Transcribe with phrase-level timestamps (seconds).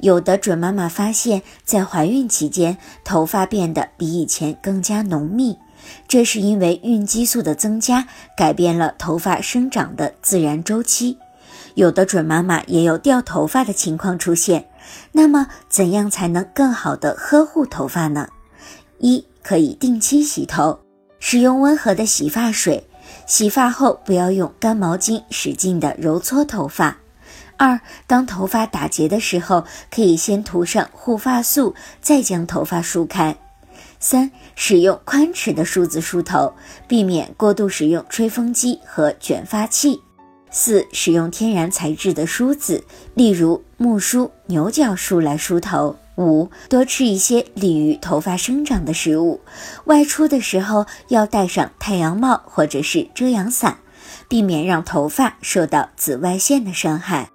[0.00, 5.56] 有的准妈妈发现，在怀孕期间，头发变得比以前更加浓密，
[6.06, 8.06] 这是因为孕激素的增加
[8.36, 11.16] 改变了头发生长的自然周期。
[11.74, 14.68] 有的准妈妈也有掉头发的情况出现。
[15.12, 18.28] 那么，怎样才能更好的呵护头发呢？
[18.98, 20.80] 一，可以定期洗头，
[21.18, 22.86] 使用温和的洗发水。
[23.26, 26.96] 洗发后不要用干毛巾使劲的揉搓头发。
[27.56, 33.36] 二，当头发打结的时候，可以先涂上护发素，再将头发梳开。
[34.00, 36.52] 三，使用宽齿的梳子梳头，
[36.88, 40.00] 避免过度使用吹风机和卷发器。
[40.50, 45.96] 四、使用天然材质的梳子，例如木梳、牛角梳来梳头。
[46.16, 49.40] 五、多吃一些利于头发生长的食物。
[49.84, 53.78] 外出的时候要戴上太阳帽或者是遮阳伞，
[54.28, 57.33] 避免让头发受到紫外线的伤害。